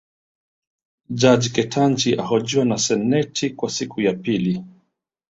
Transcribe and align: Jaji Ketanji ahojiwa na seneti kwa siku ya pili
Jaji 1.09 1.49
Ketanji 1.49 2.15
ahojiwa 2.15 2.65
na 2.65 2.77
seneti 2.77 3.49
kwa 3.49 3.69
siku 3.69 4.01
ya 4.01 4.13
pili 4.13 4.63